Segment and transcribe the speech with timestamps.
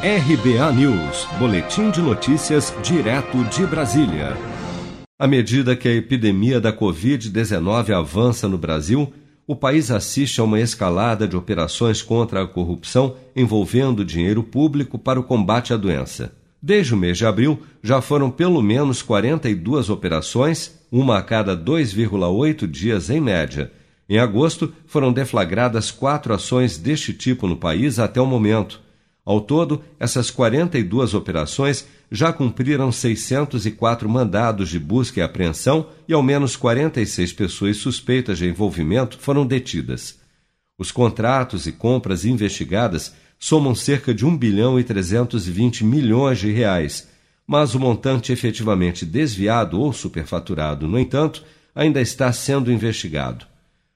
[0.00, 4.36] RBA News, Boletim de Notícias, direto de Brasília.
[5.18, 9.12] À medida que a epidemia da Covid-19 avança no Brasil,
[9.44, 15.18] o país assiste a uma escalada de operações contra a corrupção envolvendo dinheiro público para
[15.18, 16.32] o combate à doença.
[16.62, 22.68] Desde o mês de abril, já foram pelo menos 42 operações, uma a cada 2,8
[22.68, 23.72] dias em média.
[24.08, 28.86] Em agosto, foram deflagradas quatro ações deste tipo no país até o momento
[29.28, 36.22] ao todo, essas 42 operações já cumpriram 604 mandados de busca e apreensão e ao
[36.22, 40.18] menos 46 pessoas suspeitas de envolvimento foram detidas.
[40.78, 47.06] Os contratos e compras investigadas somam cerca de 1 bilhão e 320 milhões de reais,
[47.46, 53.44] mas o montante efetivamente desviado ou superfaturado, no entanto, ainda está sendo investigado.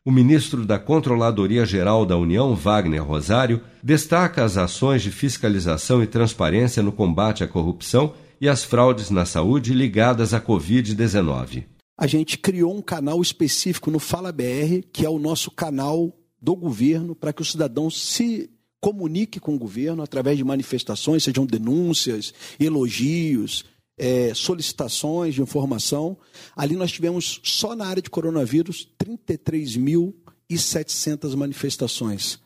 [0.05, 6.09] O ministro da Controladoria Geral da União, Wagner Rosário, destaca as ações de fiscalização e
[6.09, 11.67] transparência no combate à corrupção e às fraudes na saúde ligadas à Covid-19.
[11.97, 16.57] A gente criou um canal específico no Fala BR, que é o nosso canal do
[16.57, 22.35] governo, para que o cidadão se comunique com o governo através de manifestações, sejam denúncias,
[22.59, 23.65] elogios,
[23.99, 26.17] é, solicitações de informação.
[26.57, 32.39] Ali nós tivemos, só na área de coronavírus, 33.700 manifestações,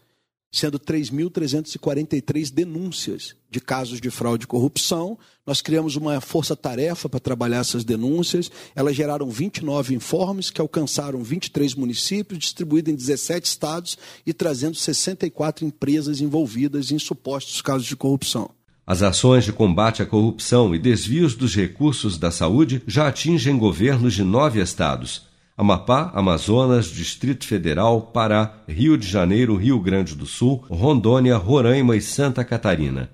[0.52, 5.18] sendo 3.343 denúncias de casos de fraude e corrupção.
[5.46, 8.50] Nós criamos uma força-tarefa para trabalhar essas denúncias.
[8.74, 15.64] Elas geraram 29 informes que alcançaram 23 municípios, distribuídos em 17 estados e trazendo 64
[15.64, 18.50] empresas envolvidas em supostos casos de corrupção.
[18.86, 24.14] As ações de combate à corrupção e desvios dos recursos da saúde já atingem governos
[24.14, 30.64] de nove estados: Amapá, Amazonas, Distrito Federal, Pará, Rio de Janeiro, Rio Grande do Sul,
[30.70, 33.10] Rondônia, Roraima e Santa Catarina.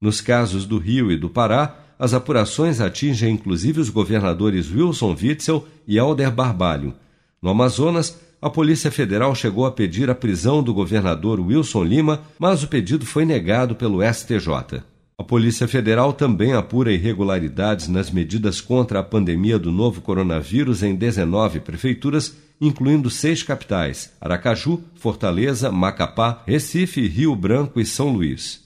[0.00, 5.68] Nos casos do Rio e do Pará, as apurações atingem inclusive os governadores Wilson Witzel
[5.86, 6.94] e Alder Barbalho.
[7.40, 12.64] No Amazonas, a Polícia Federal chegou a pedir a prisão do governador Wilson Lima, mas
[12.64, 14.82] o pedido foi negado pelo STJ.
[15.18, 20.94] A Polícia Federal também apura irregularidades nas medidas contra a pandemia do novo coronavírus em
[20.94, 28.65] 19 prefeituras, incluindo seis capitais: Aracaju, Fortaleza, Macapá, Recife, Rio Branco e São Luís.